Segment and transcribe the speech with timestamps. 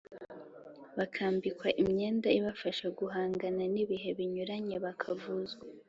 [0.97, 5.63] bakambikwa imyenda ibafasha guhangana n'ibihe binyuranye, bakavuzwa